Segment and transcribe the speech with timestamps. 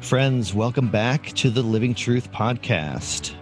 [0.00, 3.34] Friends, welcome back to the Living Truth Podcast.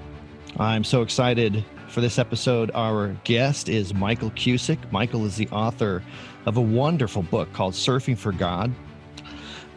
[0.58, 2.72] I'm so excited for this episode.
[2.74, 4.90] Our guest is Michael Cusick.
[4.90, 6.02] Michael is the author
[6.46, 8.72] of a wonderful book called Surfing for God.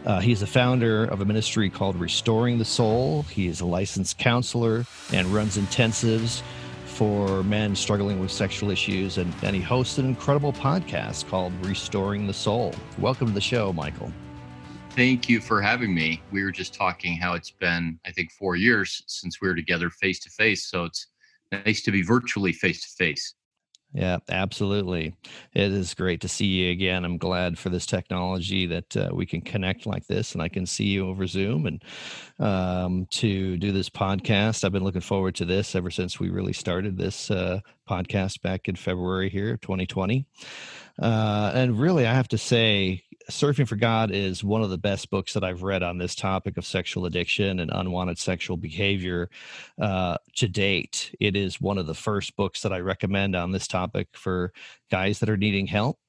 [0.05, 3.23] Uh, he's the founder of a ministry called Restoring the Soul.
[3.23, 6.41] He is a licensed counselor and runs intensives
[6.85, 9.19] for men struggling with sexual issues.
[9.19, 12.73] And, and he hosts an incredible podcast called Restoring the Soul.
[12.97, 14.11] Welcome to the show, Michael.
[14.95, 16.21] Thank you for having me.
[16.31, 19.89] We were just talking how it's been, I think, four years since we were together
[19.89, 20.65] face to face.
[20.65, 21.07] So it's
[21.51, 23.33] nice to be virtually face to face.
[23.93, 25.13] Yeah, absolutely.
[25.53, 27.05] It is great to see you again.
[27.05, 30.65] I'm glad for this technology that uh, we can connect like this and I can
[30.65, 31.83] see you over Zoom and
[32.39, 34.63] um, to do this podcast.
[34.63, 38.67] I've been looking forward to this ever since we really started this uh, podcast back
[38.67, 40.25] in February here, 2020.
[41.01, 45.09] Uh, and really, I have to say, Surfing for God is one of the best
[45.09, 49.29] books that I've read on this topic of sexual addiction and unwanted sexual behavior
[49.79, 51.13] uh, to date.
[51.19, 54.51] It is one of the first books that I recommend on this topic for
[54.89, 55.99] guys that are needing help.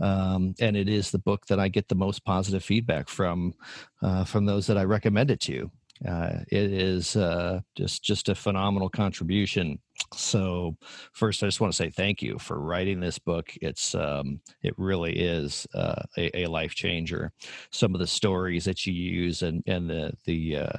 [0.00, 3.54] Um, and it is the book that I get the most positive feedback from
[4.02, 5.70] uh, from those that I recommend it to.
[6.06, 9.78] Uh, it is uh, just just a phenomenal contribution.
[10.14, 10.76] So,
[11.12, 13.52] first, I just want to say thank you for writing this book.
[13.60, 17.32] It's um, it really is uh, a, a, life changer.
[17.70, 20.78] Some of the stories that you use and and the the uh,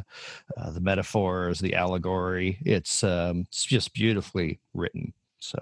[0.58, 5.14] uh, the metaphors, the allegory, it's um, it's just beautifully written.
[5.38, 5.60] So,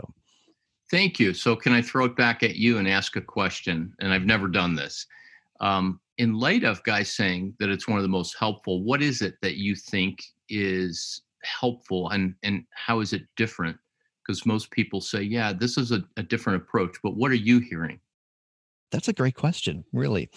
[0.90, 1.34] thank you.
[1.34, 3.94] So, can I throw it back at you and ask a question?
[4.00, 5.06] And I've never done this.
[5.60, 9.22] Um, in light of guys saying that it's one of the most helpful, what is
[9.22, 13.78] it that you think is helpful and and how is it different?
[14.22, 17.60] Because most people say, yeah, this is a, a different approach, but what are you
[17.60, 18.00] hearing?
[18.92, 20.30] That's a great question, really.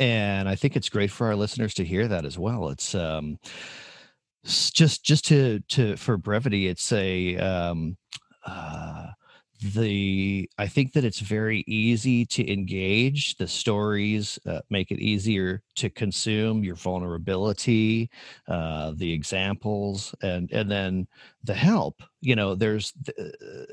[0.00, 2.68] And I think it's great for our listeners to hear that as well.
[2.68, 3.38] It's um
[4.44, 7.96] just just to to for brevity, it's a um
[8.44, 9.06] uh
[9.62, 15.62] the i think that it's very easy to engage the stories uh, make it easier
[15.76, 18.10] to consume your vulnerability
[18.48, 21.06] uh, the examples and and then
[21.44, 23.22] the help you know there's uh,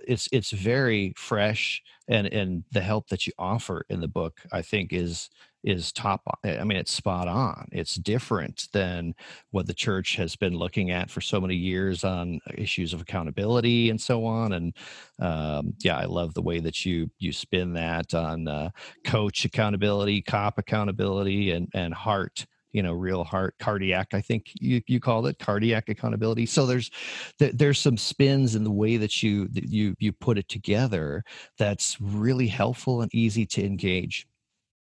[0.08, 4.62] it's it's very fresh and and the help that you offer in the book i
[4.62, 5.30] think is
[5.64, 7.68] is top i mean it's spot on.
[7.72, 9.14] It's different than
[9.52, 13.90] what the church has been looking at for so many years on issues of accountability
[13.90, 14.75] and so on and
[15.20, 18.70] um, yeah i love the way that you you spin that on uh,
[19.03, 24.81] coach accountability cop accountability and and heart you know real heart cardiac i think you
[24.88, 26.46] you called it cardiac accountability.
[26.46, 26.91] So there's
[27.40, 31.24] there's some spins in the way that you that you you put it together
[31.58, 34.28] that's really helpful and easy to engage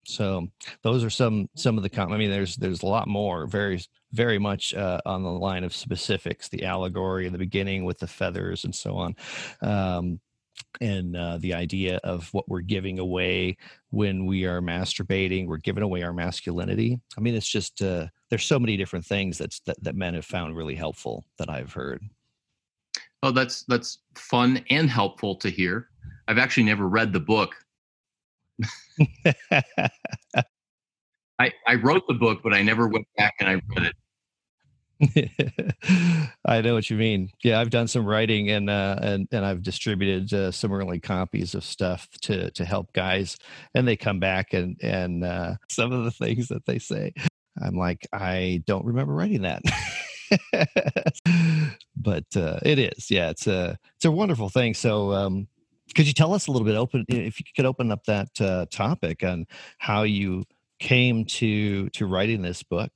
[0.07, 0.47] so
[0.83, 3.83] those are some some of the com- I mean, there's there's a lot more, very
[4.13, 8.07] very much uh, on the line of specifics, the allegory in the beginning with the
[8.07, 9.15] feathers and so on.
[9.61, 10.19] Um,
[10.79, 13.57] and uh, the idea of what we're giving away
[13.89, 18.43] when we are masturbating we're giving away our masculinity i mean it's just uh, there's
[18.43, 22.01] so many different things that's that, that men have found really helpful that i've heard
[23.21, 25.89] oh that's that's fun and helpful to hear
[26.27, 27.53] i've actually never read the book
[31.39, 33.95] I, I wrote the book, but I never went back and I read it.
[36.45, 37.29] I know what you mean.
[37.43, 41.53] Yeah, I've done some writing and uh, and and I've distributed uh, some early copies
[41.53, 43.37] of stuff to to help guys,
[43.75, 47.13] and they come back and and uh, some of the things that they say,
[47.61, 49.61] I'm like, I don't remember writing that.
[51.95, 54.73] but uh, it is, yeah, it's a it's a wonderful thing.
[54.73, 55.47] So um,
[55.95, 58.65] could you tell us a little bit open if you could open up that uh,
[58.69, 59.45] topic on
[59.77, 60.43] how you
[60.79, 62.91] came to to writing this book?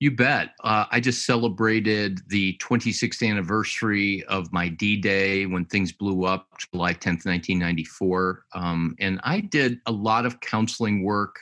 [0.00, 6.24] You bet uh, i just celebrated the 26th anniversary of my d-day when things blew
[6.24, 11.40] up july 10th 1994 um, and i did a lot of counseling work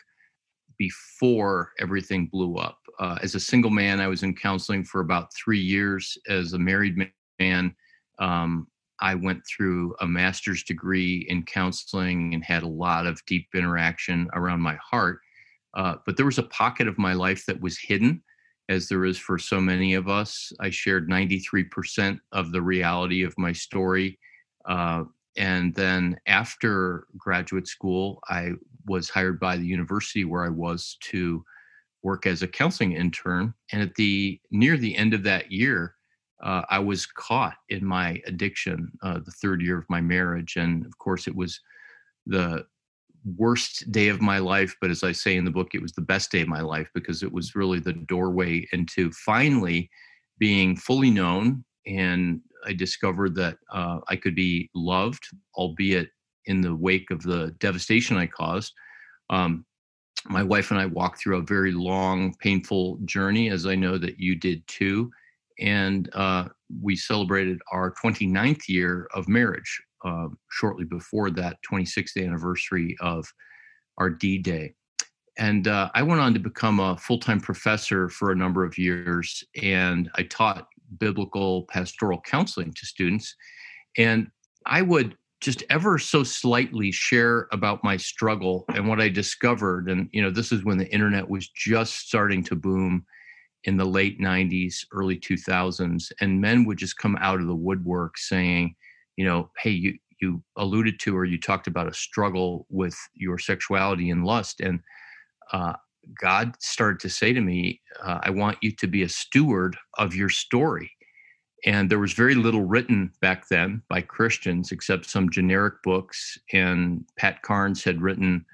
[0.78, 2.78] before everything blew up.
[2.98, 6.58] Uh, as a single man i was in counseling for about three years as a
[6.58, 6.96] married
[7.38, 7.74] man
[8.18, 8.66] um,
[9.00, 14.28] I went through a master's degree in counseling and had a lot of deep interaction
[14.34, 15.20] around my heart.
[15.74, 18.22] Uh, but there was a pocket of my life that was hidden,
[18.68, 20.52] as there is for so many of us.
[20.60, 24.18] I shared 93% of the reality of my story.
[24.64, 25.04] Uh,
[25.36, 28.52] and then after graduate school, I
[28.86, 31.44] was hired by the university where I was to
[32.02, 33.52] work as a counseling intern.
[33.72, 35.95] And at the near the end of that year,
[36.42, 40.56] uh, I was caught in my addiction uh, the third year of my marriage.
[40.56, 41.60] And of course, it was
[42.26, 42.66] the
[43.36, 46.00] worst day of my life, but as I say in the book, it was the
[46.02, 49.90] best day of my life because it was really the doorway into finally
[50.38, 51.64] being fully known.
[51.86, 55.24] And I discovered that uh, I could be loved,
[55.54, 56.10] albeit
[56.46, 58.72] in the wake of the devastation I caused.
[59.30, 59.64] Um,
[60.28, 64.18] my wife and I walked through a very long, painful journey, as I know that
[64.18, 65.10] you did too.
[65.58, 66.48] And uh,
[66.82, 73.26] we celebrated our 29th year of marriage uh, shortly before that 26th anniversary of
[73.98, 74.74] our D Day.
[75.38, 78.78] And uh, I went on to become a full time professor for a number of
[78.78, 80.66] years, and I taught
[80.98, 83.34] biblical pastoral counseling to students.
[83.98, 84.28] And
[84.64, 89.90] I would just ever so slightly share about my struggle and what I discovered.
[89.90, 93.04] And, you know, this is when the internet was just starting to boom
[93.66, 96.12] in the late 90s, early 2000s.
[96.20, 98.74] And men would just come out of the woodwork saying,
[99.16, 103.38] you know, hey, you, you alluded to or you talked about a struggle with your
[103.38, 104.60] sexuality and lust.
[104.60, 104.80] And
[105.52, 105.74] uh,
[106.20, 110.14] God started to say to me, uh, I want you to be a steward of
[110.14, 110.92] your story.
[111.64, 116.38] And there was very little written back then by Christians except some generic books.
[116.52, 118.44] And Pat Carnes had written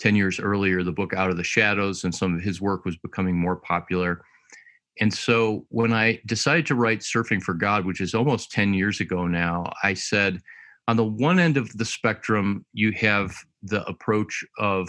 [0.00, 2.96] 10 years earlier the book Out of the Shadows, and some of his work was
[2.96, 4.22] becoming more popular.
[5.00, 9.00] And so when I decided to write Surfing for God, which is almost 10 years
[9.00, 10.40] ago now, I said,
[10.88, 14.88] on the one end of the spectrum, you have the approach of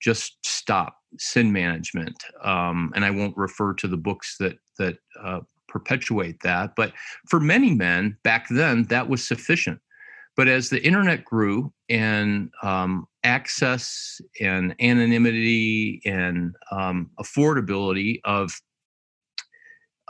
[0.00, 5.40] just stop sin management, um, and I won't refer to the books that that uh,
[5.68, 6.72] perpetuate that.
[6.76, 6.92] But
[7.28, 9.80] for many men back then, that was sufficient.
[10.36, 18.52] But as the internet grew and um, access and anonymity and um, affordability of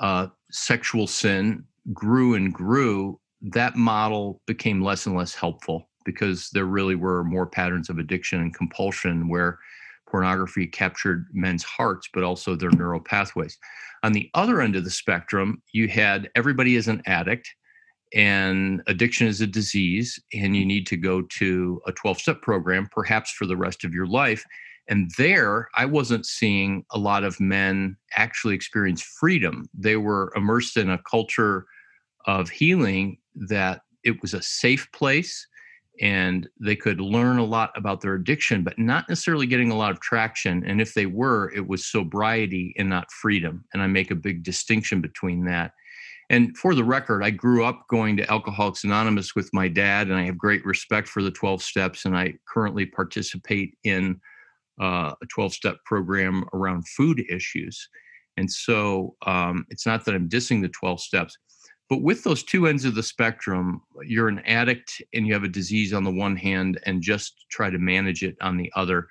[0.00, 6.64] uh, sexual sin grew and grew, that model became less and less helpful because there
[6.64, 9.58] really were more patterns of addiction and compulsion where
[10.08, 13.58] pornography captured men's hearts, but also their neural pathways.
[14.02, 17.52] On the other end of the spectrum, you had everybody as an addict,
[18.14, 22.88] and addiction is a disease, and you need to go to a 12 step program,
[22.90, 24.44] perhaps for the rest of your life.
[24.88, 29.68] And there, I wasn't seeing a lot of men actually experience freedom.
[29.74, 31.66] They were immersed in a culture
[32.26, 35.46] of healing that it was a safe place
[36.00, 39.90] and they could learn a lot about their addiction, but not necessarily getting a lot
[39.90, 40.64] of traction.
[40.64, 43.64] And if they were, it was sobriety and not freedom.
[43.72, 45.72] And I make a big distinction between that.
[46.30, 50.16] And for the record, I grew up going to Alcoholics Anonymous with my dad, and
[50.16, 52.04] I have great respect for the 12 steps.
[52.04, 54.20] And I currently participate in
[54.80, 57.88] uh, a 12 step program around food issues.
[58.36, 61.36] And so um, it's not that I'm dissing the 12 steps,
[61.88, 65.48] but with those two ends of the spectrum, you're an addict and you have a
[65.48, 69.08] disease on the one hand and just try to manage it on the other.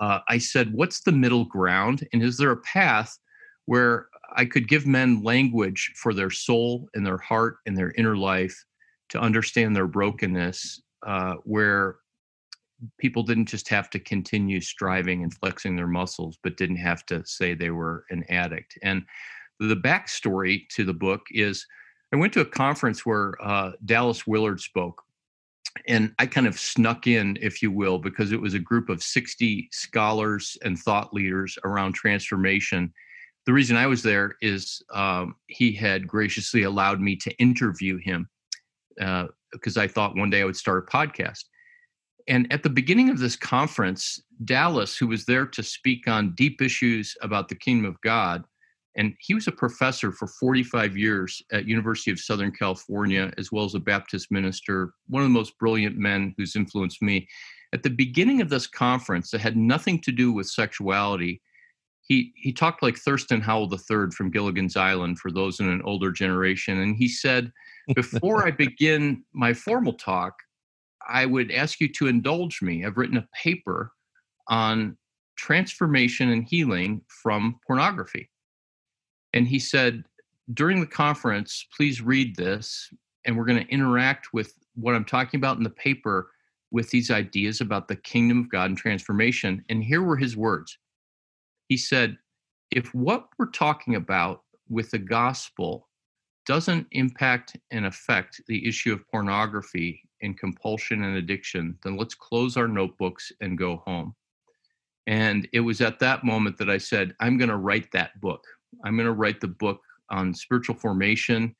[0.00, 2.06] Uh, I said, what's the middle ground?
[2.12, 3.18] And is there a path
[3.66, 4.06] where
[4.36, 8.56] I could give men language for their soul and their heart and their inner life
[9.10, 11.96] to understand their brokenness, uh, where
[12.98, 17.24] people didn't just have to continue striving and flexing their muscles, but didn't have to
[17.24, 18.78] say they were an addict.
[18.82, 19.04] And
[19.60, 21.66] the backstory to the book is
[22.12, 25.02] I went to a conference where uh, Dallas Willard spoke,
[25.88, 29.02] and I kind of snuck in, if you will, because it was a group of
[29.02, 32.92] 60 scholars and thought leaders around transformation.
[33.46, 38.28] The reason I was there is um, he had graciously allowed me to interview him
[39.00, 41.44] uh, because I thought one day I would start a podcast.
[42.28, 46.62] And at the beginning of this conference, Dallas, who was there to speak on deep
[46.62, 48.44] issues about the kingdom of God,
[48.96, 53.64] and he was a professor for 45 years at university of southern california as well
[53.64, 57.26] as a baptist minister one of the most brilliant men who's influenced me.
[57.72, 61.40] At the beginning of this conference that had nothing to do with sexuality
[62.02, 66.12] he he talked like thurston howell iii from gilligan's island for those in an older
[66.12, 66.80] generation.
[66.80, 67.50] And he said
[67.94, 70.34] before i begin my formal talk
[71.08, 73.92] i would ask you to indulge me i've written a paper
[74.48, 74.96] on
[75.36, 78.28] transformation and healing from pornography
[79.32, 80.04] and he said,
[80.52, 82.92] during the conference, please read this,
[83.24, 86.30] and we're going to interact with what I'm talking about in the paper
[86.70, 89.64] with these ideas about the kingdom of God and transformation.
[89.68, 90.78] And here were his words.
[91.68, 92.16] He said,
[92.70, 95.88] if what we're talking about with the gospel
[96.46, 102.56] doesn't impact and affect the issue of pornography and compulsion and addiction, then let's close
[102.56, 104.14] our notebooks and go home.
[105.06, 108.44] And it was at that moment that I said, I'm going to write that book.
[108.84, 111.54] I'm going to write the book on spiritual formation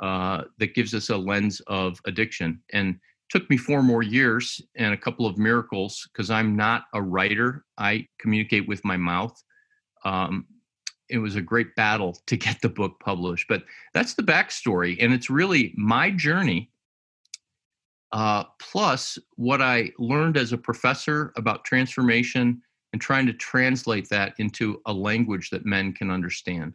[0.00, 2.62] uh, that gives us a lens of addiction.
[2.72, 2.98] And
[3.28, 7.64] took me four more years and a couple of miracles because I'm not a writer.
[7.76, 9.42] I communicate with my mouth.
[10.04, 10.46] Um,
[11.10, 14.96] it was a great battle to get the book published, but that's the backstory.
[15.00, 16.70] And it's really my journey,
[18.12, 22.62] uh, plus what I learned as a professor about transformation
[22.92, 26.74] and trying to translate that into a language that men can understand.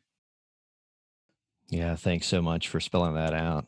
[1.70, 3.66] Yeah, thanks so much for spelling that out.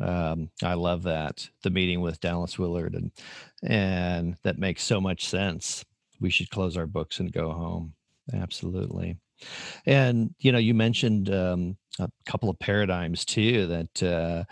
[0.00, 3.10] Um, I love that the meeting with Dallas Willard and
[3.64, 5.84] and that makes so much sense.
[6.20, 7.94] We should close our books and go home.
[8.32, 9.16] Absolutely.
[9.86, 14.44] And you know, you mentioned um, a couple of paradigms too that uh,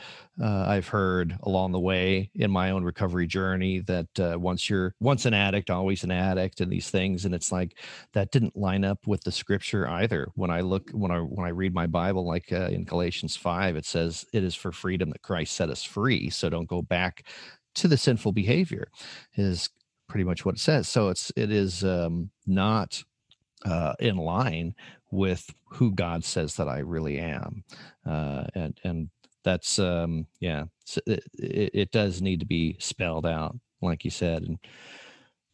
[0.43, 3.81] uh, I've heard along the way in my own recovery journey.
[3.81, 7.53] That uh, once you're once an addict, always an addict, and these things, and it's
[7.53, 7.79] like
[8.13, 10.29] that didn't line up with the scripture either.
[10.35, 13.77] When I look when I when I read my Bible, like uh, in Galatians five,
[13.77, 16.31] it says it is for freedom that Christ set us free.
[16.31, 17.27] So don't go back
[17.77, 18.89] to the sinful behavior.
[19.37, 19.69] Is
[20.09, 20.89] pretty much what it says.
[20.89, 23.03] So it's it is um, not
[23.67, 24.75] uh, in line
[25.11, 27.65] with who God says that I really am,
[28.07, 29.11] uh, and and
[29.45, 30.65] that's um, yeah,
[31.07, 34.59] it, it, does need to be spelled out, like you said, and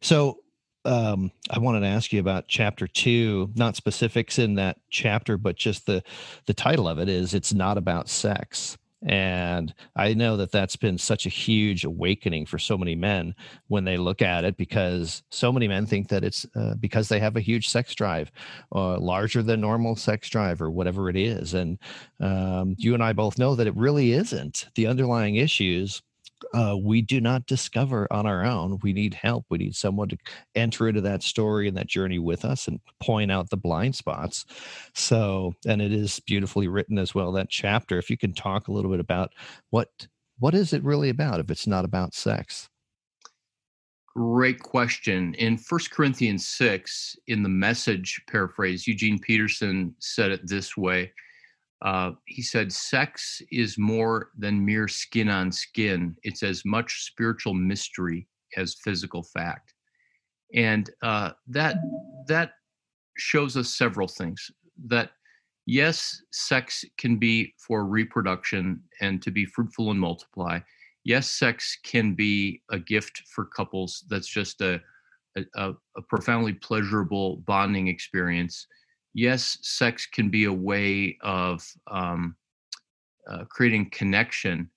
[0.00, 0.38] so
[0.84, 5.56] um, I wanted to ask you about chapter two, not specifics in that chapter, but
[5.56, 6.02] just the
[6.46, 10.96] the title of it is "It's Not About Sex." And I know that that's been
[10.96, 13.34] such a huge awakening for so many men
[13.68, 17.18] when they look at it because so many men think that it's uh, because they
[17.18, 18.30] have a huge sex drive,
[18.74, 21.54] uh, larger than normal sex drive, or whatever it is.
[21.54, 21.78] And
[22.20, 24.68] um, you and I both know that it really isn't.
[24.74, 26.02] The underlying issues
[26.54, 28.78] uh, we do not discover on our own.
[28.82, 29.46] We need help.
[29.48, 30.18] We need someone to
[30.54, 34.44] enter into that story and that journey with us and point out the blind spots.
[34.94, 37.32] So, and it is beautifully written as well.
[37.32, 39.32] That chapter, if you can talk a little bit about
[39.70, 39.88] what
[40.38, 42.68] what is it really about if it's not about sex?
[44.14, 45.34] Great question.
[45.34, 51.12] In First Corinthians 6, in the message paraphrase, Eugene Peterson said it this way
[51.82, 57.54] uh, he said, Sex is more than mere skin on skin, it's as much spiritual
[57.54, 59.74] mystery as physical fact.
[60.54, 61.76] And uh, that,
[62.28, 62.52] that
[63.16, 64.50] shows us several things
[64.86, 65.10] that
[65.66, 70.60] yes, sex can be for reproduction and to be fruitful and multiply.
[71.04, 74.80] Yes, sex can be a gift for couples that's just a,
[75.56, 78.66] a, a profoundly pleasurable bonding experience
[79.14, 82.36] yes, sex can be a way of um,
[83.28, 84.68] uh, creating connection,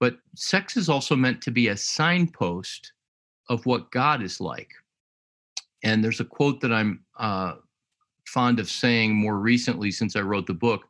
[0.00, 2.92] but sex is also meant to be a signpost
[3.48, 4.70] of what God is like.
[5.82, 7.54] And there's a quote that I'm uh,
[8.26, 10.82] fond of saying more recently since I wrote the book.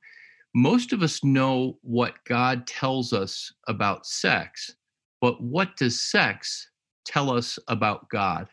[0.55, 4.75] Most of us know what God tells us about sex,
[5.21, 6.71] but what does sex
[7.05, 8.49] tell us about God?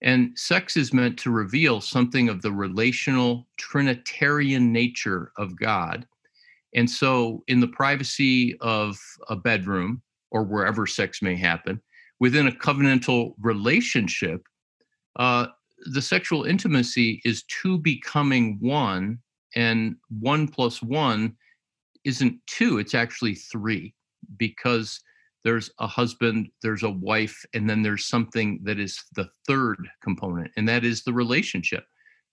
[0.00, 6.06] And sex is meant to reveal something of the relational Trinitarian nature of God.
[6.74, 11.80] And so, in the privacy of a bedroom or wherever sex may happen,
[12.20, 14.42] within a covenantal relationship,
[15.16, 15.46] uh,
[15.92, 19.18] the sexual intimacy is two becoming one,
[19.56, 21.36] and one plus one
[22.04, 23.94] isn't two, it's actually three
[24.36, 25.00] because
[25.48, 30.50] there's a husband, there's a wife, and then there's something that is the third component,
[30.58, 31.86] and that is the relationship.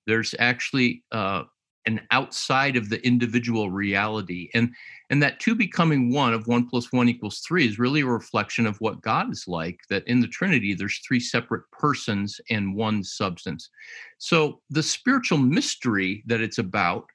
[0.06, 1.44] There's actually uh,
[1.86, 4.70] an outside of the individual reality, and
[5.10, 8.66] and that two becoming one of one plus one equals three is really a reflection
[8.68, 9.80] of what God is like.
[9.90, 13.70] That in the Trinity, there's three separate persons and one substance.
[14.18, 17.06] So the spiritual mystery that it's about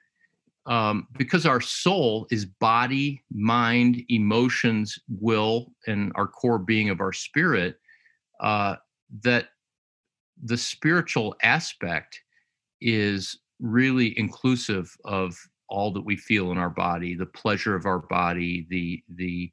[0.71, 7.13] um, because our soul is body, mind, emotions, will, and our core being of our
[7.13, 7.77] spirit,
[8.41, 8.77] uh,
[9.23, 9.49] that
[10.45, 12.21] the spiritual aspect
[12.81, 15.37] is really inclusive of
[15.69, 19.51] all that we feel in our body the pleasure of our body the the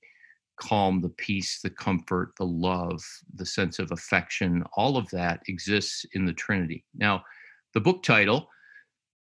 [0.56, 3.04] calm the peace the comfort the love
[3.36, 6.86] the sense of affection all of that exists in the trinity.
[6.96, 7.24] Now
[7.74, 8.48] the book title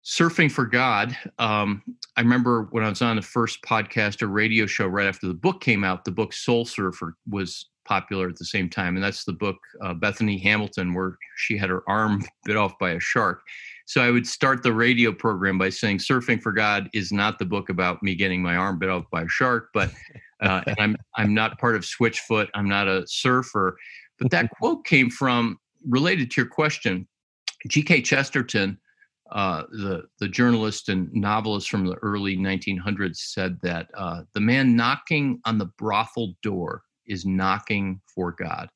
[0.06, 1.18] surfing for God.
[1.40, 1.82] Um,
[2.16, 5.34] I remember when I was on the first podcast or radio show right after the
[5.34, 8.96] book came out, the book Soul Surfer was popular at the same time.
[8.96, 12.92] And that's the book, uh, Bethany Hamilton, where she had her arm bit off by
[12.92, 13.42] a shark.
[13.88, 17.46] So I would start the radio program by saying, Surfing for God is not the
[17.46, 19.92] book about me getting my arm bit off by a shark, but
[20.42, 22.48] uh, and I'm, I'm not part of Switchfoot.
[22.56, 23.78] I'm not a surfer.
[24.20, 27.08] But that quote came from, related to your question,
[27.68, 28.02] G.K.
[28.02, 28.80] Chesterton
[29.32, 34.76] uh, the the journalist and novelist from the early 1900s said that uh, the man
[34.76, 38.70] knocking on the brothel door is knocking for God.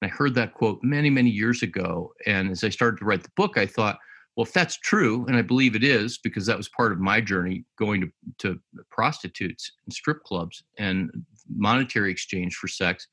[0.00, 2.12] And I heard that quote many, many years ago.
[2.26, 3.98] And as I started to write the book, I thought,
[4.36, 7.20] well, if that's true, and I believe it is, because that was part of my
[7.20, 8.60] journey going to, to
[8.90, 11.10] prostitutes and strip clubs and
[11.48, 13.06] monetary exchange for sex,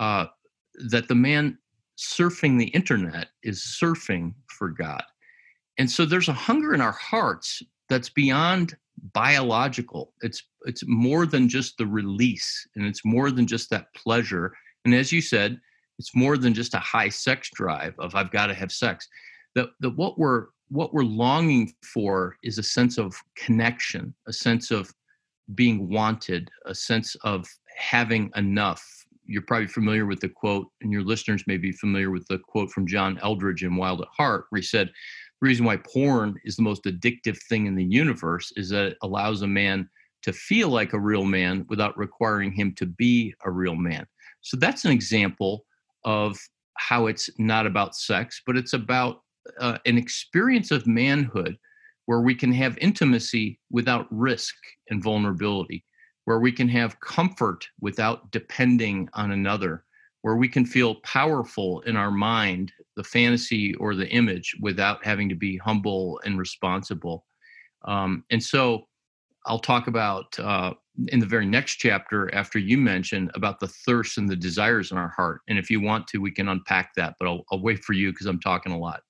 [0.00, 0.26] uh,
[0.90, 1.58] that the man
[1.98, 5.02] surfing the internet is surfing for God.
[5.78, 8.76] And so there's a hunger in our hearts that's beyond
[9.12, 10.12] biological.
[10.22, 14.52] It's it's more than just the release and it's more than just that pleasure.
[14.84, 15.60] And as you said,
[15.98, 19.08] it's more than just a high sex drive of I've got to have sex.
[19.54, 24.70] That that what we're what we're longing for is a sense of connection, a sense
[24.70, 24.92] of
[25.54, 28.84] being wanted, a sense of having enough.
[29.26, 32.70] You're probably familiar with the quote, and your listeners may be familiar with the quote
[32.70, 34.90] from John Eldredge in Wild at Heart, where he said,
[35.40, 39.42] reason why porn is the most addictive thing in the universe is that it allows
[39.42, 39.88] a man
[40.22, 44.06] to feel like a real man without requiring him to be a real man.
[44.40, 45.64] So that's an example
[46.04, 46.38] of
[46.74, 49.22] how it's not about sex, but it's about
[49.60, 51.56] uh, an experience of manhood
[52.06, 54.54] where we can have intimacy without risk
[54.90, 55.84] and vulnerability,
[56.24, 59.84] where we can have comfort without depending on another,
[60.26, 65.28] where we can feel powerful in our mind, the fantasy or the image, without having
[65.28, 67.24] to be humble and responsible.
[67.84, 68.88] Um, and so
[69.46, 70.74] I'll talk about uh,
[71.12, 74.98] in the very next chapter after you mention about the thirst and the desires in
[74.98, 75.42] our heart.
[75.46, 78.10] And if you want to, we can unpack that, but I'll, I'll wait for you
[78.10, 79.02] because I'm talking a lot.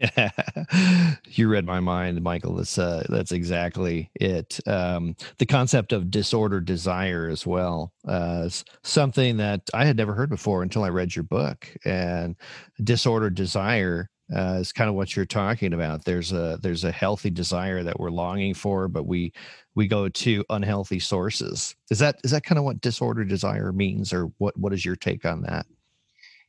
[1.26, 2.54] you read my mind, Michael.
[2.56, 4.60] That's uh, that's exactly it.
[4.66, 8.48] Um, the concept of disordered desire as well uh,
[8.84, 11.68] something that I had never heard before until I read your book.
[11.84, 12.36] And
[12.84, 16.04] disordered desire uh, is kind of what you're talking about.
[16.04, 19.32] There's a there's a healthy desire that we're longing for, but we
[19.74, 21.74] we go to unhealthy sources.
[21.90, 24.96] Is that is that kind of what disordered desire means, or what what is your
[24.96, 25.66] take on that?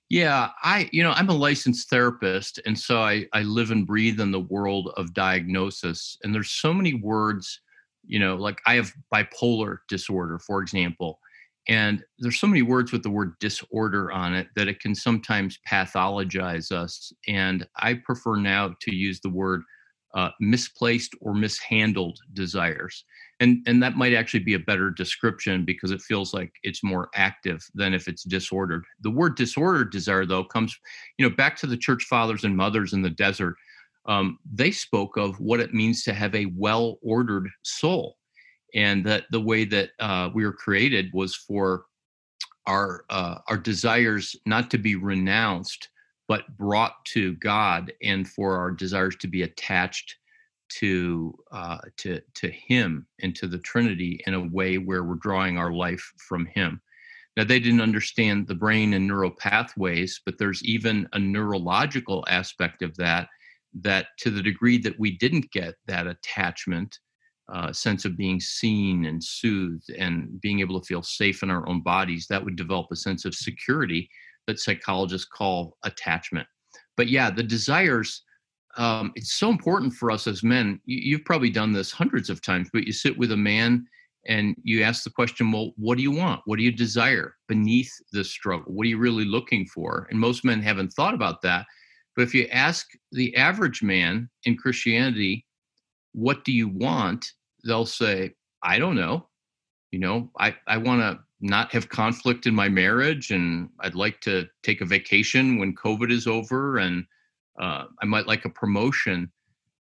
[0.10, 4.20] Yeah, I you know I'm a licensed therapist, and so I I live and breathe
[4.20, 7.62] in the world of diagnosis, and there's so many words,
[8.06, 11.20] you know, like I have bipolar disorder, for example,
[11.68, 15.60] and there's so many words with the word disorder on it that it can sometimes
[15.70, 17.14] pathologize us.
[17.28, 19.62] And I prefer now to use the word
[20.16, 23.06] uh, misplaced or mishandled desires.
[23.40, 27.10] And, and that might actually be a better description because it feels like it's more
[27.16, 28.84] active than if it's disordered.
[29.02, 30.78] The word disordered desire, though, comes
[31.18, 33.56] you know back to the church fathers and mothers in the desert.
[34.06, 38.18] Um, they spoke of what it means to have a well ordered soul
[38.74, 41.86] and that the way that uh, we were created was for
[42.68, 45.90] our uh, our desires not to be renounced
[46.30, 50.16] but brought to God and for our desires to be attached
[50.70, 55.58] to uh, to to Him and to the Trinity in a way where we're drawing
[55.58, 56.80] our life from Him.
[57.36, 62.84] Now they didn't understand the brain and neural pathways, but there's even a neurological aspect
[62.84, 63.28] of that.
[63.82, 67.00] That to the degree that we didn't get that attachment,
[67.52, 71.68] uh, sense of being seen and soothed and being able to feel safe in our
[71.68, 74.10] own bodies, that would develop a sense of security
[74.48, 76.48] that psychologists call attachment.
[76.98, 78.24] But yeah, the desires,
[78.78, 80.80] um, it's so important for us as men.
[80.86, 83.86] You, you've probably done this hundreds of times, but you sit with a man
[84.28, 86.42] and you ask the question, well, what do you want?
[86.46, 88.74] What do you desire beneath this struggle?
[88.74, 90.08] What are you really looking for?
[90.10, 91.66] And most men haven't thought about that.
[92.16, 95.46] But if you ask the average man in Christianity,
[96.12, 97.26] what do you want?
[97.66, 99.28] they'll say, I don't know.
[99.92, 104.20] You know, I, I want to not have conflict in my marriage and I'd like
[104.22, 107.06] to take a vacation when COVID is over and
[107.60, 109.32] uh, I might like a promotion.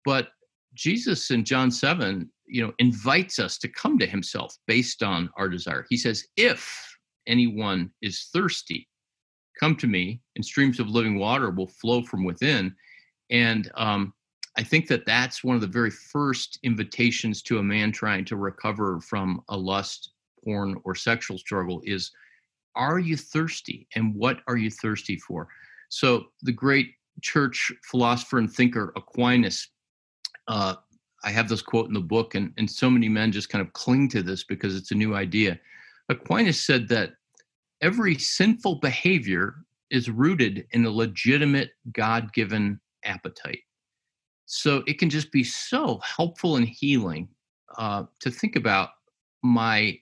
[0.04, 0.28] But
[0.74, 5.48] Jesus in John 7, you know, invites us to come to himself based on our
[5.48, 5.86] desire.
[5.88, 8.88] He says, if anyone is thirsty,
[9.58, 12.74] come to me and streams of living water will flow from within.
[13.30, 14.12] And um,
[14.56, 18.36] I think that that's one of the very first invitations to a man trying to
[18.36, 20.10] recover from a lust,
[20.44, 22.12] porn, or sexual struggle is
[22.76, 23.86] are you thirsty?
[23.94, 25.48] And what are you thirsty for?
[25.88, 26.90] So, the great
[27.22, 29.68] church philosopher and thinker Aquinas,
[30.48, 30.74] uh,
[31.22, 33.72] I have this quote in the book, and, and so many men just kind of
[33.72, 35.58] cling to this because it's a new idea.
[36.08, 37.12] Aquinas said that
[37.80, 39.54] every sinful behavior
[39.90, 43.60] is rooted in a legitimate God given appetite.
[44.46, 47.28] So it can just be so helpful and healing
[47.78, 48.90] uh, to think about
[49.42, 49.98] my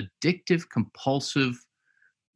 [0.00, 1.64] addictive, compulsive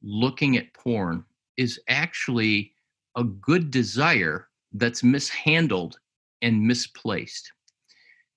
[0.02, 1.24] looking at porn
[1.56, 2.72] is actually
[3.16, 5.98] a good desire that's mishandled
[6.42, 7.50] and misplaced.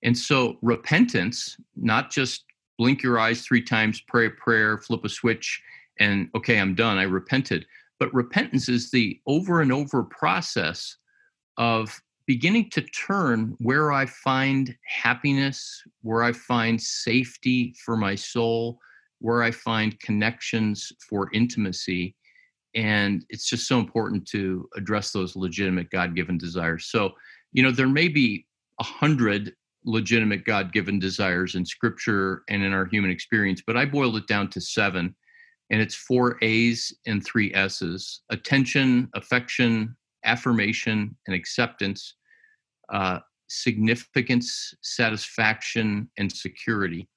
[0.02, 2.44] And so repentance, not just
[2.78, 5.60] blink your eyes three times, pray a prayer, flip a switch,
[5.98, 6.96] and okay, I'm done.
[6.96, 7.66] I repented.
[7.98, 10.96] But repentance is the over and over process
[11.56, 18.78] of beginning to turn where I find happiness, where I find safety for my soul,
[19.20, 22.14] where I find connections for intimacy.
[22.74, 26.86] And it's just so important to address those legitimate God given desires.
[26.90, 27.12] So,
[27.52, 28.46] you know, there may be
[28.80, 29.54] a hundred
[29.84, 34.26] legitimate God given desires in scripture and in our human experience, but I boiled it
[34.26, 35.14] down to seven.
[35.70, 42.14] And it's four A's and three S's attention, affection, affirmation, and acceptance,
[42.92, 47.08] uh, significance, satisfaction, and security.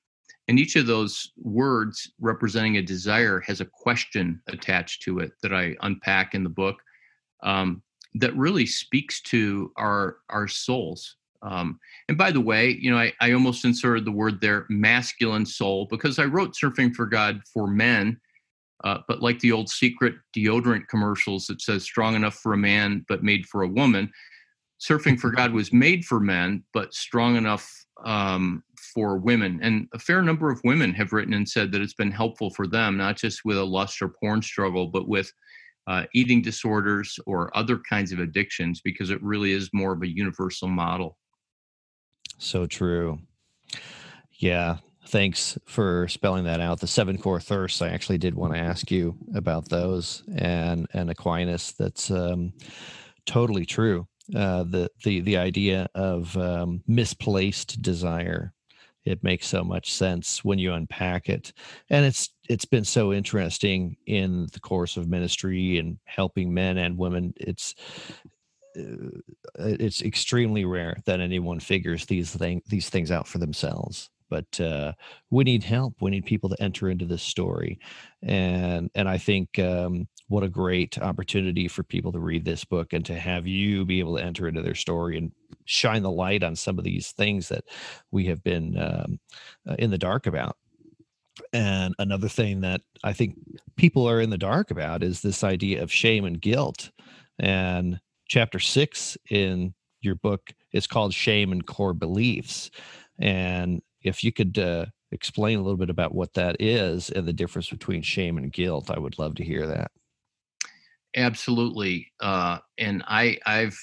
[0.51, 5.53] And each of those words representing a desire has a question attached to it that
[5.53, 6.75] I unpack in the book
[7.41, 7.81] um,
[8.15, 11.15] that really speaks to our our souls.
[11.41, 15.45] Um, and by the way, you know, I, I almost inserted the word there, masculine
[15.45, 18.19] soul, because I wrote Surfing for God for men.
[18.83, 23.05] Uh, but like the old secret deodorant commercials that says strong enough for a man,
[23.07, 24.11] but made for a woman,
[24.81, 29.59] Surfing for God was made for men, but strong enough um, for women.
[29.61, 32.67] And a fair number of women have written and said that it's been helpful for
[32.67, 35.31] them, not just with a lust or porn struggle, but with
[35.87, 40.07] uh, eating disorders or other kinds of addictions, because it really is more of a
[40.07, 41.17] universal model.
[42.37, 43.19] So true.
[44.33, 44.77] Yeah.
[45.07, 46.79] Thanks for spelling that out.
[46.79, 47.81] The seven core thirsts.
[47.81, 51.73] I actually did want to ask you about those and and Aquinas.
[51.77, 52.53] That's um,
[53.25, 54.07] totally true.
[54.33, 58.53] Uh, the the the idea of um, misplaced desire
[59.05, 61.53] it makes so much sense when you unpack it.
[61.89, 66.97] And it's it's been so interesting in the course of ministry and helping men and
[66.97, 67.33] women.
[67.37, 67.75] It's
[68.77, 69.19] uh,
[69.59, 74.09] it's extremely rare that anyone figures these thing these things out for themselves.
[74.29, 74.93] But uh,
[75.29, 75.95] we need help.
[75.99, 77.79] We need people to enter into this story.
[78.21, 82.93] And and i think um, what a great opportunity for people to read this book
[82.93, 85.33] and to have you be able to enter into their story and
[85.71, 87.63] shine the light on some of these things that
[88.11, 89.19] we have been um,
[89.67, 90.57] uh, in the dark about
[91.53, 93.35] and another thing that i think
[93.77, 96.91] people are in the dark about is this idea of shame and guilt
[97.39, 102.71] and chapter six in your book is called Shame and Core Beliefs.
[103.19, 107.33] And if you could uh, explain a little bit about what that is and the
[107.33, 109.91] difference between shame and guilt, I would love to hear that.
[111.15, 112.11] Absolutely.
[112.19, 113.77] Uh, and I, I've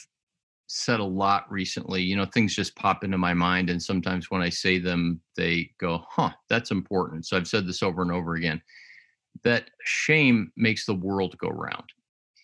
[0.69, 2.03] said a lot recently.
[2.03, 5.71] You know, things just pop into my mind, and sometimes when I say them, they
[5.79, 8.63] go, "Huh, that's important." So I've said this over and over again.
[9.43, 11.85] That shame makes the world go round,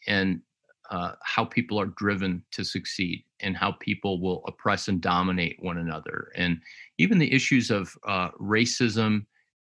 [0.09, 0.41] and
[0.91, 5.79] uh, how people are driven to succeed and how people will oppress and dominate one
[5.79, 6.31] another.
[6.37, 6.61] And
[6.99, 9.27] even the issues of uh, racism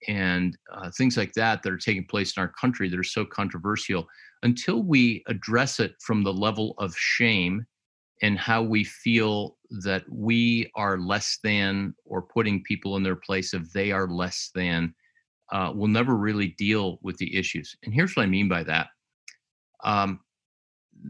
[0.08, 3.26] and uh, things like that that are taking place in our country that are so
[3.26, 4.08] controversial,
[4.44, 7.66] until we address it from the level of shame
[8.22, 13.54] and how we feel that we are less than or putting people in their place
[13.54, 14.94] if they are less than,
[15.52, 17.76] uh, we'll never really deal with the issues.
[17.84, 18.88] And here's what I mean by that.
[19.84, 20.22] Um,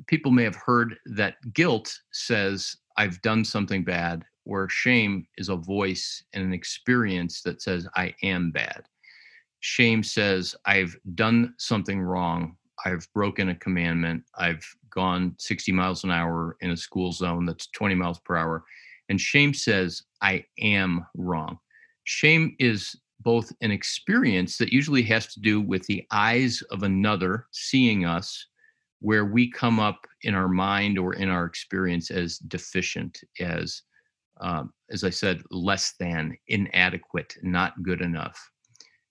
[0.07, 5.55] people may have heard that guilt says I've done something bad, where shame is a
[5.55, 8.83] voice and an experience that says I am bad.
[9.59, 12.57] Shame says I've done something wrong.
[12.85, 14.23] I've broken a commandment.
[14.37, 18.63] I've gone 60 miles an hour in a school zone that's 20 miles per hour.
[19.09, 21.57] And shame says I am wrong.
[22.03, 27.47] Shame is both an experience that usually has to do with the eyes of another
[27.51, 28.47] seeing us
[28.99, 33.81] where we come up in our mind or in our experience as deficient, as
[34.41, 38.51] um, as I said, less than, inadequate, not good enough.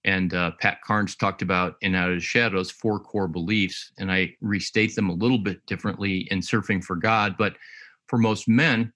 [0.05, 4.13] And uh, Pat Carnes talked about in Out of the Shadows four core beliefs, and
[4.13, 7.37] I restate them a little bit differently in Surfing for God.
[7.39, 7.57] But
[8.09, 8.93] for most men,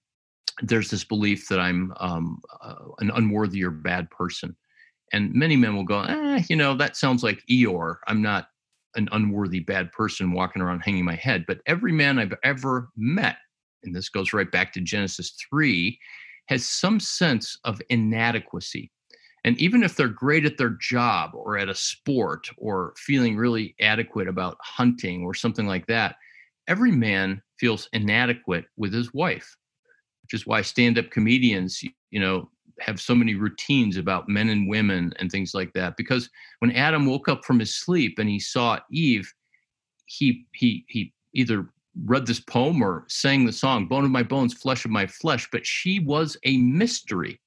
[0.61, 4.55] there's this belief that I'm um, uh, an unworthy or bad person.
[5.11, 7.95] And many men will go, eh, you know, that sounds like Eeyore.
[8.07, 8.49] I'm not
[8.95, 13.37] an unworthy bad person walking around hanging my head but every man i've ever met
[13.83, 15.97] and this goes right back to genesis 3
[16.47, 18.91] has some sense of inadequacy
[19.45, 23.75] and even if they're great at their job or at a sport or feeling really
[23.79, 26.15] adequate about hunting or something like that
[26.67, 29.55] every man feels inadequate with his wife
[30.23, 32.49] which is why stand-up comedians you know
[32.81, 35.97] have so many routines about men and women and things like that.
[35.97, 39.31] Because when adam woke up from his sleep and he saw eve
[40.05, 41.69] he he he either
[42.05, 45.47] read this poem or sang the song bone of my bones flesh of my flesh
[45.51, 47.39] but she was a mystery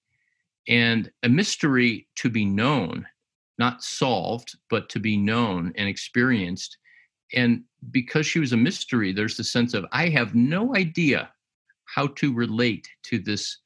[0.69, 3.07] and a mystery to be known
[3.59, 6.79] not solved, but to be known and experienced.
[7.33, 11.31] And because she was a mystery, there's the sense of, I have no idea
[11.85, 13.59] how to relate to this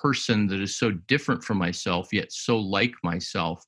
[0.00, 3.64] person that is so different from myself, yet so like myself.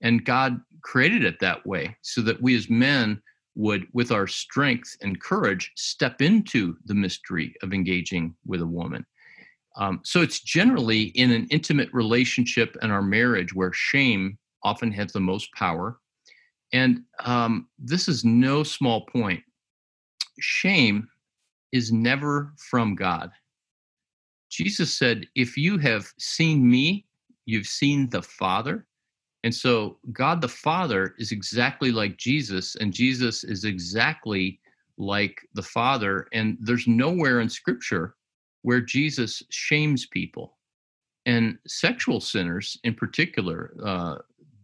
[0.00, 3.20] And God created it that way so that we as men
[3.56, 9.04] would, with our strength and courage, step into the mystery of engaging with a woman.
[9.76, 15.12] Um, so it's generally in an intimate relationship and our marriage where shame often has
[15.12, 15.98] the most power.
[16.72, 19.42] And um, this is no small point.
[20.40, 21.08] Shame
[21.72, 23.30] is never from God.
[24.50, 27.06] Jesus said, If you have seen me,
[27.44, 28.86] you've seen the Father.
[29.44, 34.58] And so God the Father is exactly like Jesus, and Jesus is exactly
[34.98, 36.26] like the Father.
[36.32, 38.15] And there's nowhere in Scripture
[38.66, 40.56] where Jesus shames people.
[41.24, 44.16] And sexual sinners, in particular, uh,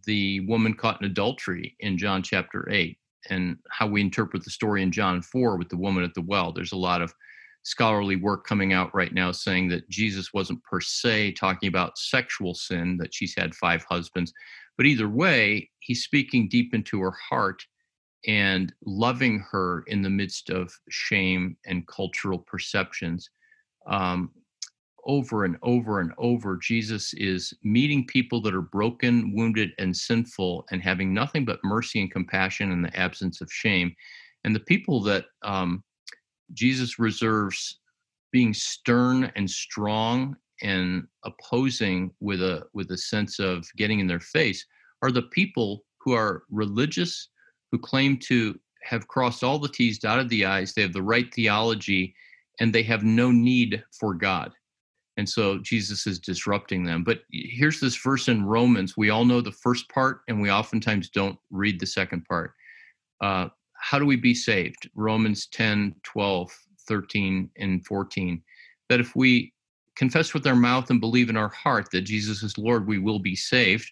[0.05, 2.97] the woman caught in adultery in John chapter 8,
[3.29, 6.51] and how we interpret the story in John 4 with the woman at the well.
[6.51, 7.13] There's a lot of
[7.63, 12.53] scholarly work coming out right now saying that Jesus wasn't per se talking about sexual
[12.53, 14.33] sin, that she's had five husbands,
[14.75, 17.65] but either way, he's speaking deep into her heart
[18.27, 23.29] and loving her in the midst of shame and cultural perceptions.
[23.87, 24.31] Um,
[25.05, 30.65] over and over and over, Jesus is meeting people that are broken, wounded, and sinful,
[30.71, 33.93] and having nothing but mercy and compassion in the absence of shame.
[34.45, 35.83] And the people that um,
[36.53, 37.79] Jesus reserves
[38.31, 44.19] being stern and strong and opposing with a with a sense of getting in their
[44.19, 44.65] face
[45.01, 47.29] are the people who are religious
[47.71, 51.33] who claim to have crossed all the t's dotted the i's they have the right
[51.33, 52.13] theology
[52.59, 54.51] and they have no need for god.
[55.17, 57.03] And so jesus is disrupting them.
[57.03, 58.97] But here's this verse in romans.
[58.97, 62.53] We all know the first part and we oftentimes don't read the second part.
[63.21, 64.89] Uh, how do we be saved?
[64.95, 66.51] Romans 10 12
[66.85, 68.41] 13 and 14
[68.89, 69.53] that if we
[69.95, 73.19] confess with our mouth and believe in our heart that Jesus is Lord, we will
[73.19, 73.89] be saved.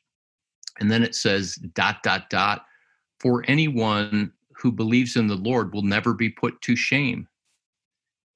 [0.80, 2.66] And then it says, dot, dot, dot,
[3.20, 7.28] for anyone who believes in the Lord will never be put to shame.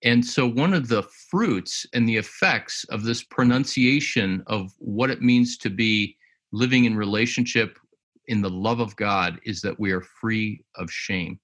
[0.04, 5.22] And so, one of the fruits and the effects of this pronunciation of what it
[5.22, 6.18] means to be
[6.52, 7.80] living in relationship
[8.28, 11.40] in the love of God is that we are free of shame.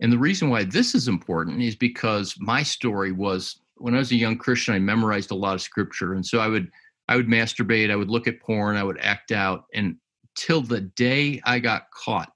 [0.00, 4.12] And the reason why this is important is because my story was when I was
[4.12, 6.14] a young Christian, I memorized a lot of scripture.
[6.14, 6.70] And so I would
[7.08, 9.64] I would masturbate, I would look at porn, I would act out.
[9.74, 9.96] And
[10.36, 12.32] till the day I got caught,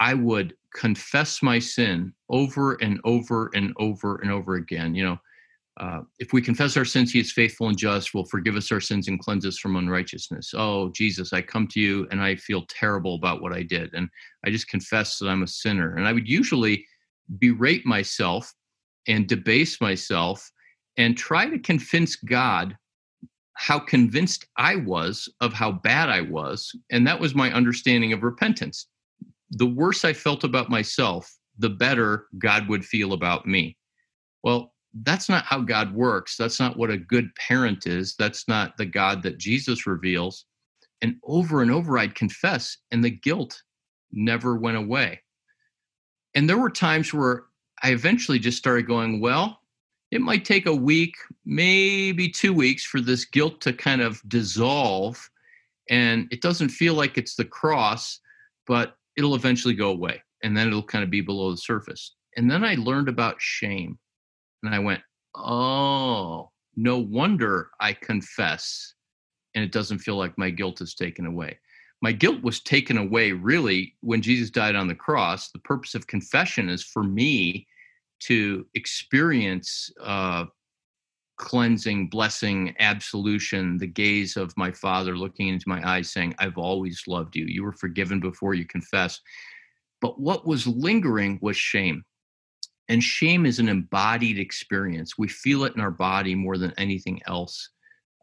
[0.00, 4.94] I would confess my sin over and over and over and over again.
[4.94, 5.18] You know,
[5.78, 8.80] uh, if we confess our sins, he is faithful and just, will forgive us our
[8.80, 10.52] sins and cleanse us from unrighteousness.
[10.56, 13.94] Oh, Jesus, I come to you and I feel terrible about what I did.
[13.94, 14.08] And
[14.44, 15.96] I just confess that I'm a sinner.
[15.96, 16.84] And I would usually
[17.38, 18.52] berate myself
[19.06, 20.50] and debase myself
[20.96, 22.76] and try to convince God
[23.54, 26.72] how convinced I was of how bad I was.
[26.90, 28.88] And that was my understanding of repentance.
[29.50, 33.76] The worse I felt about myself, the better God would feel about me.
[34.42, 36.36] Well, that's not how God works.
[36.36, 38.14] That's not what a good parent is.
[38.16, 40.46] That's not the God that Jesus reveals.
[41.02, 43.62] And over and over, I'd confess, and the guilt
[44.12, 45.20] never went away.
[46.34, 47.44] And there were times where
[47.82, 49.60] I eventually just started going, well,
[50.10, 55.30] it might take a week, maybe two weeks for this guilt to kind of dissolve.
[55.90, 58.20] And it doesn't feel like it's the cross,
[58.66, 60.22] but it'll eventually go away.
[60.42, 62.14] And then it'll kind of be below the surface.
[62.36, 63.98] And then I learned about shame.
[64.62, 65.02] And I went,
[65.34, 68.94] oh, no wonder I confess
[69.54, 71.58] and it doesn't feel like my guilt is taken away.
[72.00, 75.50] My guilt was taken away really when Jesus died on the cross.
[75.50, 77.66] The purpose of confession is for me
[78.20, 80.44] to experience uh,
[81.38, 87.02] cleansing, blessing, absolution, the gaze of my Father looking into my eyes saying, I've always
[87.06, 87.46] loved you.
[87.46, 89.20] You were forgiven before you confess.
[90.00, 92.04] But what was lingering was shame.
[92.88, 95.18] And shame is an embodied experience.
[95.18, 97.70] We feel it in our body more than anything else.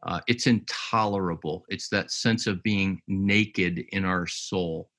[0.04, 1.66] Uh, it's intolerable.
[1.70, 4.90] It's that sense of being naked in our soul,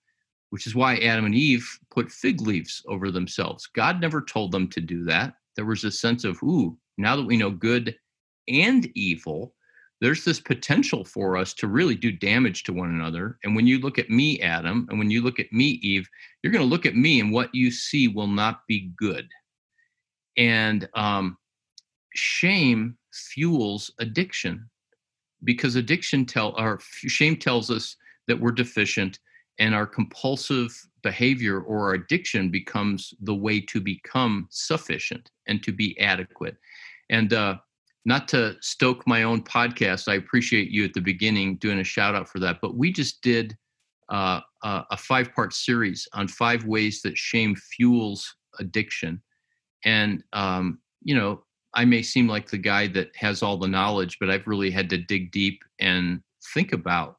[0.50, 3.66] which is why Adam and Eve put fig leaves over themselves.
[3.66, 5.34] God never told them to do that.
[5.54, 7.96] There was a sense of, ooh, now that we know good
[8.48, 9.54] and evil,
[10.00, 13.38] there's this potential for us to really do damage to one another.
[13.44, 16.08] And when you look at me, Adam, and when you look at me, Eve,
[16.42, 19.26] you're going to look at me, and what you see will not be good
[20.36, 21.36] and um,
[22.14, 24.68] shame fuels addiction
[25.44, 27.96] because addiction tell or shame tells us
[28.28, 29.18] that we're deficient
[29.58, 35.72] and our compulsive behavior or our addiction becomes the way to become sufficient and to
[35.72, 36.56] be adequate
[37.10, 37.56] and uh,
[38.06, 40.08] not to stoke my own podcast.
[40.08, 43.20] I appreciate you at the beginning doing a shout out for that but we just
[43.22, 43.56] did
[44.08, 49.20] uh, a five part series on five ways that shame fuels addiction.
[49.84, 51.42] And um, you know
[51.74, 54.90] i may seem like the guy that has all the knowledge but i've really had
[54.90, 56.20] to dig deep and
[56.52, 57.16] think about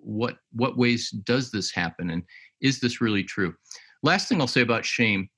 [0.00, 2.22] what what ways does this happen and
[2.60, 3.52] is this really true?
[4.02, 5.28] Last thing i'll say about shame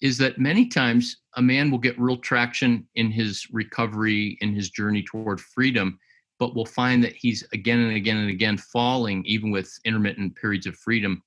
[0.00, 4.70] is that many times a man will get real traction in his recovery in his
[4.70, 5.98] journey toward freedom
[6.38, 10.66] but will find that he's again and again and again falling even with intermittent periods
[10.66, 11.22] of freedom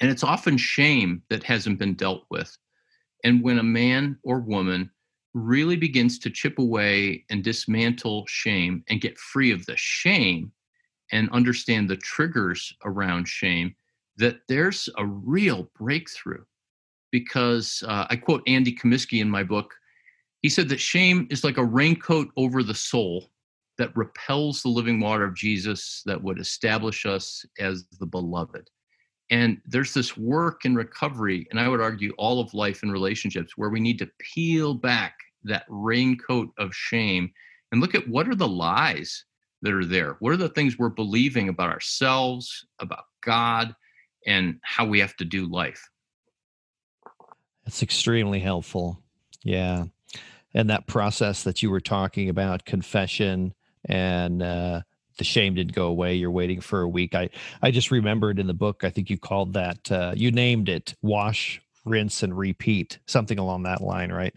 [0.00, 2.56] and it's often shame that hasn't been dealt with
[3.24, 4.90] and when a man or woman
[5.34, 10.52] really begins to chip away and dismantle shame and get free of the shame
[11.10, 13.74] and understand the triggers around shame,
[14.16, 16.44] that there's a real breakthrough.
[17.14, 19.72] Because uh, I quote Andy Comiskey in my book.
[20.42, 23.30] He said that shame is like a raincoat over the soul
[23.78, 28.68] that repels the living water of Jesus that would establish us as the beloved.
[29.30, 33.56] And there's this work in recovery, and I would argue all of life and relationships,
[33.56, 37.30] where we need to peel back that raincoat of shame
[37.70, 39.24] and look at what are the lies
[39.62, 40.16] that are there?
[40.18, 43.72] What are the things we're believing about ourselves, about God,
[44.26, 45.88] and how we have to do life?
[47.66, 49.00] It's extremely helpful.
[49.42, 49.84] Yeah.
[50.52, 53.54] And that process that you were talking about, confession
[53.86, 54.82] and uh,
[55.18, 56.14] the shame didn't go away.
[56.14, 57.14] You're waiting for a week.
[57.14, 57.30] I,
[57.62, 60.94] I just remembered in the book, I think you called that, uh, you named it
[61.02, 64.34] wash, rinse, and repeat, something along that line, right?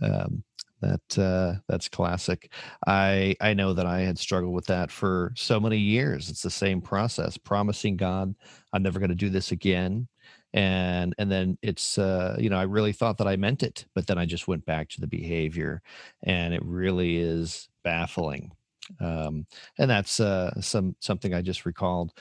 [0.00, 0.44] Um,
[0.80, 2.52] that uh, that's classic.
[2.86, 6.30] I I know that I had struggled with that for so many years.
[6.30, 8.34] It's the same process, promising God,
[8.72, 10.06] I'm never going to do this again,
[10.54, 14.06] and and then it's uh, you know I really thought that I meant it, but
[14.06, 15.82] then I just went back to the behavior,
[16.22, 18.52] and it really is baffling.
[19.00, 19.46] Um,
[19.78, 22.12] and that's uh, some something I just recalled.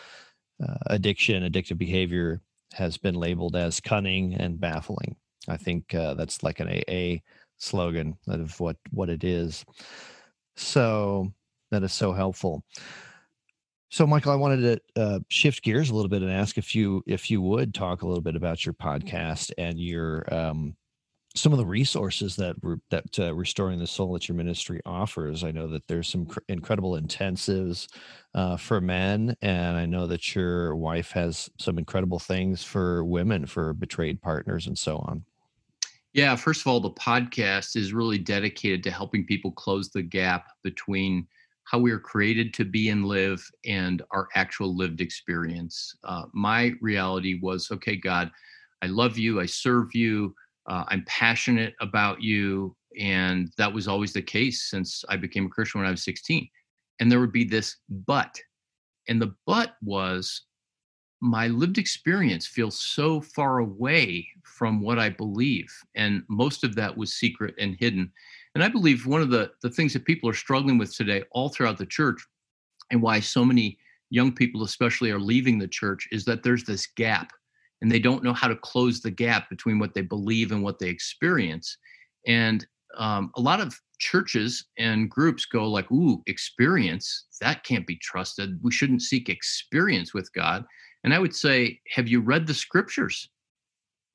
[0.62, 2.42] Uh, addiction, addictive behavior
[2.74, 5.16] has been labeled as cunning and baffling.
[5.48, 7.22] I think uh, that's like an AA
[7.58, 9.66] slogan of what what it is.
[10.56, 11.32] So
[11.72, 12.64] that is so helpful.
[13.90, 17.04] So, Michael, I wanted to uh, shift gears a little bit and ask if you
[17.08, 20.76] if you would talk a little bit about your podcast and your um,
[21.36, 25.44] some of the resources that re- that uh, restoring the soul that your ministry offers.
[25.44, 27.88] I know that there's some cr- incredible intensives
[28.34, 33.46] uh, for men, and I know that your wife has some incredible things for women
[33.46, 35.24] for betrayed partners and so on.
[36.14, 40.48] Yeah, first of all, the podcast is really dedicated to helping people close the gap
[40.64, 41.28] between
[41.70, 45.96] how we are created to be and live and our actual lived experience.
[46.06, 48.32] Uh, my reality was okay, God,
[48.82, 50.34] I love you, I serve you,
[50.68, 52.76] uh, I'm passionate about you.
[53.00, 56.48] And that was always the case since I became a Christian when I was 16.
[57.00, 58.40] And there would be this but.
[59.10, 60.44] And the but was
[61.22, 65.74] my lived experience feels so far away from what I believe.
[65.96, 68.12] And most of that was secret and hidden.
[68.58, 71.50] And I believe one of the, the things that people are struggling with today, all
[71.50, 72.26] throughout the church,
[72.90, 73.78] and why so many
[74.10, 77.30] young people, especially, are leaving the church, is that there's this gap
[77.84, 80.80] and they don't know how to close the gap between what they believe and what
[80.80, 81.78] they experience.
[82.26, 82.66] And
[82.98, 88.58] um, a lot of churches and groups go like, "Ooh, experience that can't be trusted.
[88.64, 90.66] We shouldn't seek experience with God."
[91.04, 93.30] And I would say, have you read the scriptures?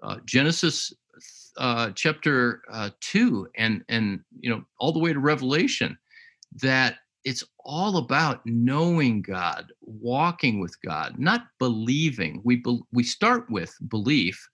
[0.02, 0.92] Uh, Genesis
[1.56, 5.96] uh, chapter uh, two, and and you know all the way to Revelation,
[6.60, 12.40] that it's all about knowing God, walking with God, not believing.
[12.44, 14.48] We be, we start with belief,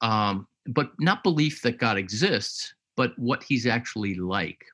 [0.00, 4.64] um, but not belief that God exists, but what He's actually like.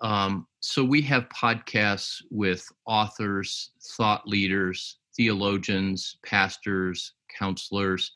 [0.00, 8.12] Um, so we have podcasts with authors, thought leaders, theologians, pastors, counselors.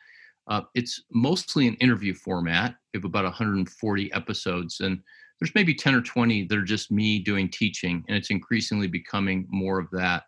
[0.48, 2.75] Uh, it's mostly an interview format.
[2.92, 5.00] We have about 140 episodes, and
[5.38, 9.46] there's maybe 10 or 20 that are just me doing teaching, and it's increasingly becoming
[9.48, 10.25] more of that.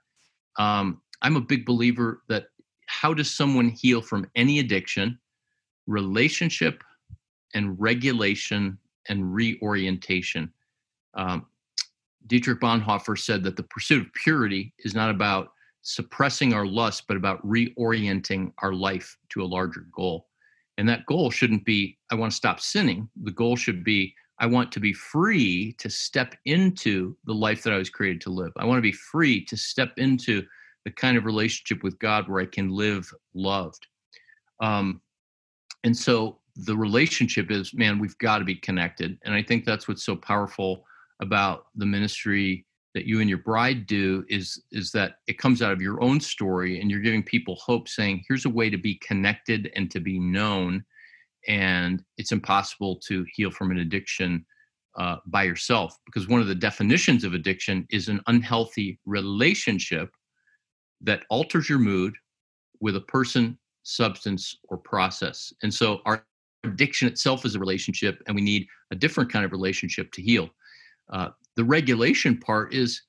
[0.59, 2.47] Um, I'm a big believer that
[2.87, 5.19] how does someone heal from any addiction,
[5.87, 6.85] relationship,
[7.55, 8.79] and regulation
[9.09, 10.53] and reorientation?
[11.15, 11.47] Um,
[12.27, 15.54] Dietrich Bonhoeffer said that the pursuit of purity is not about
[15.85, 20.27] suppressing our lust, but about reorienting our life to a larger goal.
[20.79, 23.09] And that goal shouldn't be, I want to stop sinning.
[23.23, 27.73] The goal should be, I want to be free to step into the life that
[27.73, 28.53] I was created to live.
[28.57, 30.43] I want to be free to step into
[30.85, 33.87] the kind of relationship with God where I can live loved.
[34.61, 35.01] Um,
[35.85, 39.19] and so the relationship is, man, we've got to be connected.
[39.25, 40.85] And I think that's what's so powerful
[41.21, 45.73] about the ministry that you and your bride do is is that it comes out
[45.73, 48.97] of your own story and you're giving people hope saying here's a way to be
[48.97, 50.85] connected and to be known
[51.49, 54.45] and it's impossible to heal from an addiction
[54.97, 60.11] uh, by yourself because one of the definitions of addiction is an unhealthy relationship
[61.01, 62.15] that alters your mood
[62.81, 65.53] with a person, substance, or process.
[65.63, 66.25] And so our
[66.65, 70.49] addiction itself is a relationship, and we need a different kind of relationship to heal.
[71.13, 73.03] Uh, the regulation part is,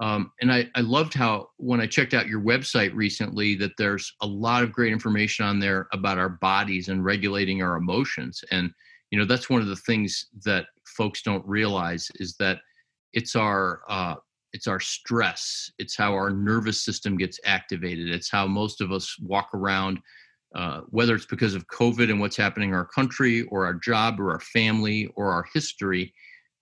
[0.00, 4.12] um, and I, I loved how when I checked out your website recently that there's
[4.22, 8.42] a lot of great information on there about our bodies and regulating our emotions.
[8.50, 8.72] And
[9.12, 12.58] you know that's one of the things that folks don't realize is that
[13.12, 14.16] it's our uh,
[14.52, 19.16] it's our stress it's how our nervous system gets activated it's how most of us
[19.20, 20.00] walk around
[20.54, 24.18] uh, whether it's because of covid and what's happening in our country or our job
[24.18, 26.12] or our family or our history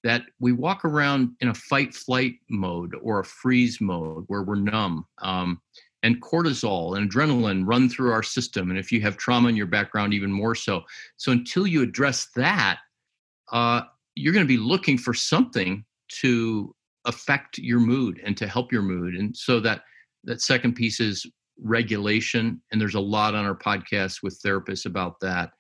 [0.03, 4.55] that we walk around in a fight flight mode or a freeze mode where we're
[4.55, 5.61] numb um,
[6.03, 9.67] and cortisol and adrenaline run through our system and if you have trauma in your
[9.67, 10.83] background even more so.
[11.17, 12.79] So until you address that
[13.53, 13.83] uh,
[14.15, 15.85] you're going to be looking for something
[16.21, 16.75] to
[17.05, 19.15] affect your mood and to help your mood.
[19.15, 19.83] And so that
[20.25, 21.27] that second piece is
[21.63, 25.51] regulation and there's a lot on our podcast with therapists about that.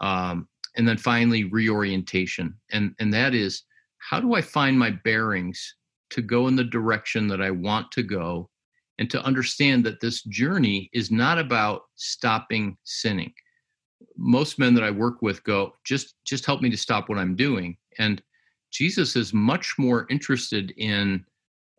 [0.00, 2.54] Um, and then finally reorientation.
[2.70, 3.62] And and that is
[3.98, 5.74] how do i find my bearings
[6.10, 8.48] to go in the direction that i want to go
[8.98, 13.32] and to understand that this journey is not about stopping sinning?
[14.16, 17.36] Most men that i work with go just just help me to stop what i'm
[17.36, 17.76] doing.
[17.98, 18.22] And
[18.70, 21.24] jesus is much more interested in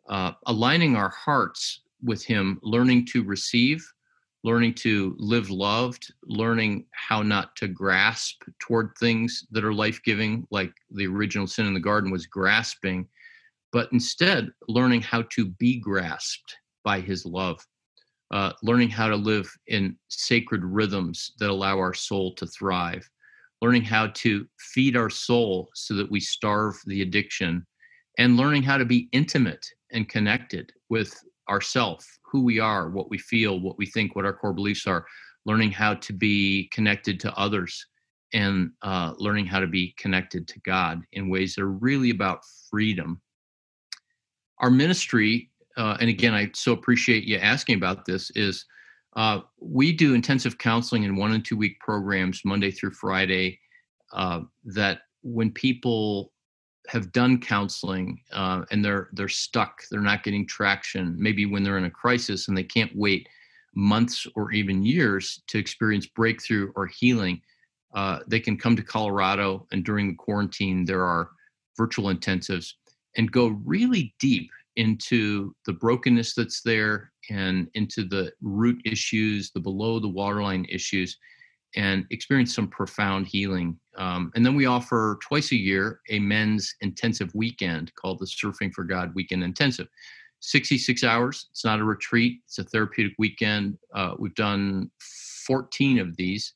[0.10, 3.86] uh, aligning our hearts with him learning to receive
[4.44, 10.72] learning to live loved learning how not to grasp toward things that are life-giving like
[10.92, 13.08] the original sin in the garden was grasping
[13.72, 17.66] but instead learning how to be grasped by his love.
[18.32, 23.10] Uh, learning how to live in sacred rhythms that allow our soul to thrive,
[23.62, 27.66] learning how to feed our soul so that we starve the addiction,
[28.20, 31.20] and learning how to be intimate and connected with
[31.50, 35.06] ourself, who we are, what we feel, what we think, what our core beliefs are,
[35.46, 37.86] learning how to be connected to others,
[38.34, 42.42] and uh, learning how to be connected to God in ways that are really about
[42.70, 43.20] freedom.
[44.60, 48.66] Our ministry uh, and again, I so appreciate you asking about this, is
[49.16, 53.58] uh, we do intensive counseling in one and two week programs, Monday through Friday,
[54.12, 56.34] uh, that when people
[56.90, 61.78] have done counseling uh, and they're they're stuck, they're not getting traction, maybe when they're
[61.78, 63.30] in a crisis and they can't wait
[63.76, 67.40] months or even years to experience breakthrough or healing,
[67.94, 71.30] uh, they can come to Colorado and during the quarantine there are
[71.78, 72.74] virtual intensives
[73.18, 79.60] and go really deep into the brokenness that's there and into the root issues, the
[79.60, 81.18] below the waterline issues,
[81.76, 83.78] and experience some profound healing.
[83.98, 88.74] Um, and then we offer twice a year a men's intensive weekend called the Surfing
[88.74, 89.88] for God Weekend Intensive.
[90.42, 91.48] 66 hours.
[91.52, 93.78] It's not a retreat, it's a therapeutic weekend.
[93.94, 94.90] Uh, we've done
[95.46, 96.54] 14 of these,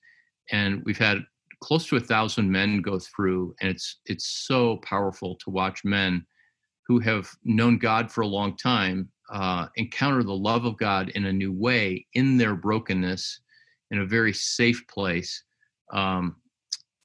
[0.51, 1.19] and we've had
[1.59, 6.25] close to a thousand men go through, and it's it's so powerful to watch men
[6.87, 11.25] who have known God for a long time uh, encounter the love of God in
[11.25, 13.39] a new way in their brokenness,
[13.93, 15.43] in a very safe place,
[15.93, 16.35] um,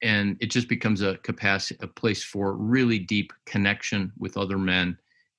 [0.03, 4.97] and it just becomes a capacity, a place for really deep connection with other men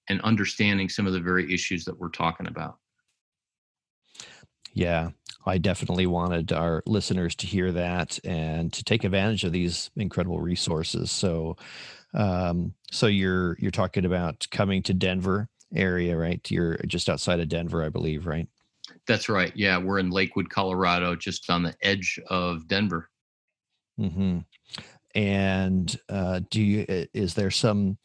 [0.09, 2.77] and understanding some of the very issues that we're talking about.
[4.73, 5.09] Yeah,
[5.47, 10.39] I definitely wanted our listeners to hear that and to take advantage of these incredible
[10.39, 11.09] resources.
[11.09, 11.57] So,
[12.13, 16.39] um, so you're you're talking about coming to Denver area, right?
[16.51, 18.47] You're just outside of Denver, I believe, right?
[19.09, 19.51] That's right.
[19.55, 23.09] Yeah, we're in Lakewood, Colorado, just on the edge of Denver.
[23.99, 24.41] Mm-hmm.
[25.15, 26.85] And uh, do you
[27.15, 27.97] is there some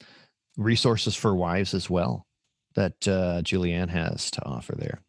[0.56, 2.26] resources for wives as well
[2.74, 5.02] that uh, Julianne has to offer there?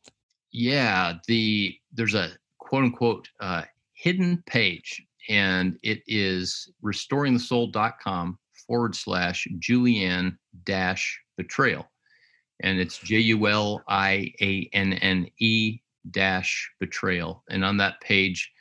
[0.52, 3.62] Yeah, the there's a quote unquote uh,
[3.94, 8.38] hidden page, and it is restoringthesoul.com
[8.68, 10.36] forward slash Julianne
[10.66, 11.90] dash betrayal.
[12.62, 15.80] And it's J U L I A N N E
[16.12, 17.44] dash betrayal.
[17.50, 18.52] And on that page,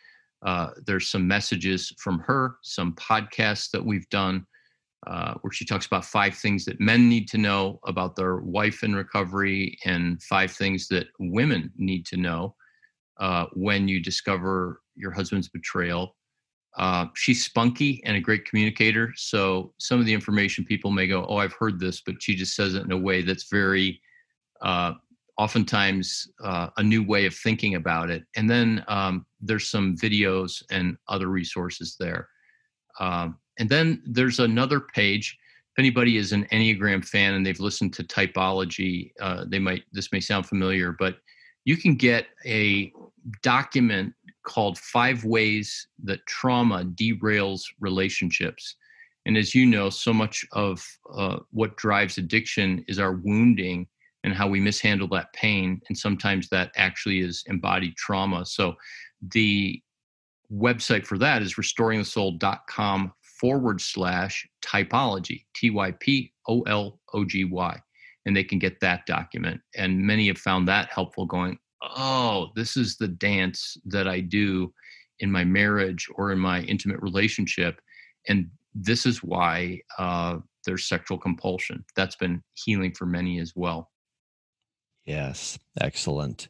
[0.44, 4.46] uh, there's some messages from her, some podcasts that we've done,
[5.06, 8.82] uh, where she talks about five things that men need to know about their wife
[8.82, 12.54] in recovery and five things that women need to know
[13.18, 16.16] uh, when you discover your husband's betrayal.
[16.76, 19.12] Uh, she's spunky and a great communicator.
[19.16, 22.56] So some of the information people may go, "Oh, I've heard this," but she just
[22.56, 24.00] says it in a way that's very,
[24.62, 24.94] uh,
[25.36, 28.22] oftentimes, uh, a new way of thinking about it.
[28.36, 32.28] And then um, there's some videos and other resources there.
[33.00, 35.36] Um, and then there's another page.
[35.72, 40.12] If anybody is an Enneagram fan and they've listened to typology, uh, they might this
[40.12, 41.16] may sound familiar, but
[41.64, 42.92] you can get a
[43.42, 44.12] document
[44.44, 48.76] called Five Ways That Trauma Derails Relationships.
[49.26, 53.88] And as you know, so much of uh, what drives addiction is our wounding
[54.24, 55.80] and how we mishandle that pain.
[55.88, 58.44] And sometimes that actually is embodied trauma.
[58.46, 58.74] So
[59.32, 59.80] the
[60.52, 67.44] website for that is restoringthesoul.com forward slash typology, T Y P O L O G
[67.44, 67.78] Y.
[68.26, 69.60] And they can get that document.
[69.76, 74.72] And many have found that helpful, going, oh, this is the dance that I do
[75.20, 77.80] in my marriage or in my intimate relationship.
[78.26, 81.84] And this is why uh, there's sexual compulsion.
[81.94, 83.90] That's been healing for many as well.
[85.04, 86.48] Yes, excellent.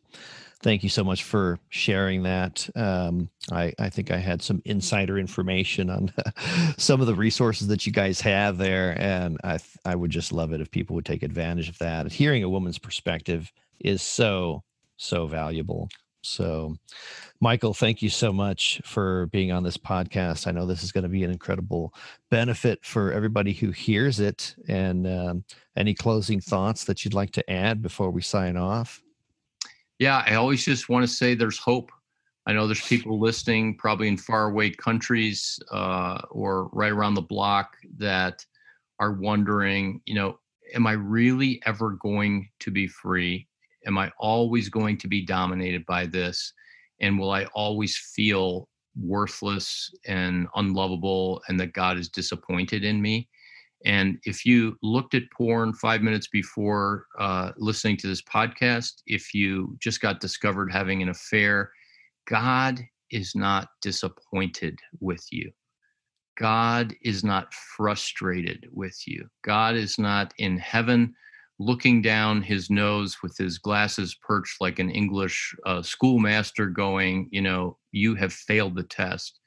[0.63, 2.69] Thank you so much for sharing that.
[2.75, 6.11] Um, I, I think I had some insider information on
[6.79, 10.53] some of the resources that you guys have there, and I I would just love
[10.53, 12.11] it if people would take advantage of that.
[12.11, 14.63] Hearing a woman's perspective is so
[14.97, 15.91] so valuable.
[16.25, 16.77] So,
[17.41, 20.47] Michael, thank you so much for being on this podcast.
[20.47, 21.95] I know this is going to be an incredible
[22.31, 24.55] benefit for everybody who hears it.
[24.69, 25.45] And um,
[25.77, 29.03] any closing thoughts that you'd like to add before we sign off?
[29.99, 31.93] Yeah, I always just want to say there's hope.
[32.47, 37.77] I know there's people listening, probably in faraway countries uh, or right around the block,
[37.97, 38.45] that
[38.99, 40.39] are wondering, you know,
[40.75, 43.49] am I really ever going to be free?
[43.87, 46.53] Am I always going to be dominated by this?
[47.01, 53.29] And will I always feel worthless and unlovable and that God is disappointed in me?
[53.85, 59.35] And if you looked at porn five minutes before uh, listening to this podcast, if
[59.35, 61.71] you just got discovered having an affair,
[62.27, 62.81] God
[63.11, 65.53] is not disappointed with you.
[66.39, 69.29] God is not frustrated with you.
[69.45, 71.15] God is not in heaven
[71.59, 77.41] looking down his nose with his glasses perched like an English uh, schoolmaster, going, you
[77.41, 79.41] know, you have failed the test.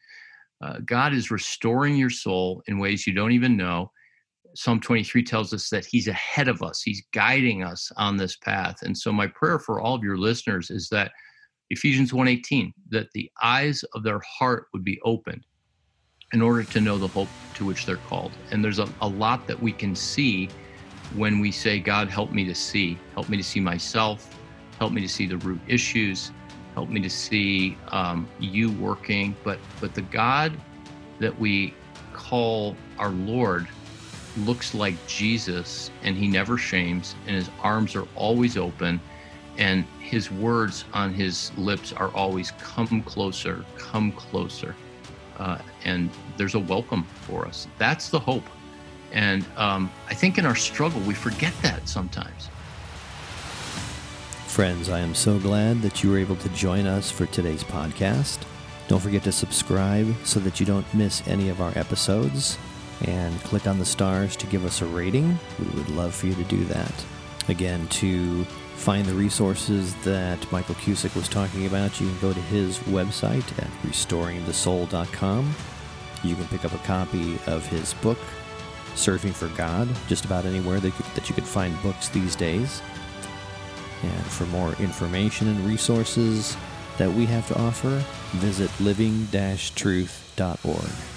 [0.64, 3.92] Uh, God is restoring your soul in ways you don't even know.
[4.56, 8.78] Psalm 23 tells us that he's ahead of us, he's guiding us on this path.
[8.82, 11.12] And so my prayer for all of your listeners is that
[11.70, 15.46] Ephesians 1:18 that the eyes of their heart would be opened
[16.34, 18.32] in order to know the hope to which they're called.
[18.52, 20.50] And there's a, a lot that we can see
[21.16, 24.30] when we say, God, help me to see, help me to see myself,
[24.80, 26.32] help me to see the root issues,
[26.74, 29.36] help me to see um, you working.
[29.44, 30.54] But but the God
[31.20, 31.74] that we
[32.14, 33.68] call our Lord
[34.40, 39.00] looks like Jesus, and he never shames, and his arms are always open,
[39.58, 44.76] and his words on his lips are always come closer, come closer.
[45.38, 47.68] Uh, and there's a welcome for us.
[47.78, 48.44] That's the hope.
[49.12, 52.50] And um, I think in our struggle, we forget that sometimes.
[54.48, 58.40] Friends, I am so glad that you were able to join us for today's podcast.
[58.88, 62.58] Don't forget to subscribe so that you don't miss any of our episodes.
[63.06, 65.38] And click on the stars to give us a rating.
[65.60, 67.06] We would love for you to do that.
[67.48, 68.44] Again, to
[68.76, 73.46] find the resources that Michael Cusick was talking about, you can go to his website
[73.60, 75.56] at restoringthesoul.com.
[76.24, 78.20] You can pick up a copy of his book,
[78.98, 82.82] Surfing for God, just about anywhere that, that you could find books these days.
[84.04, 86.58] And for more information and resources
[86.98, 91.17] that we have to offer, visit living-truth.org.